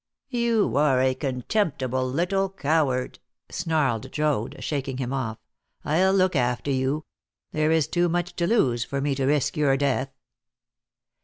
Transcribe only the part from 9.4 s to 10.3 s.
your death."